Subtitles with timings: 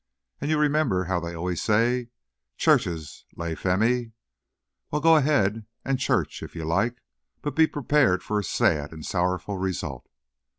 [0.39, 2.09] And you remember how they always say
[2.57, 4.13] 'Churches lay femmy!'
[4.89, 7.03] Well, go ahead and church, if you like.
[7.43, 10.09] But be prepared for a sad and sorrowful result."